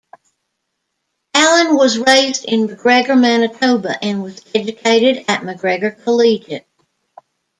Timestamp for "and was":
4.03-4.41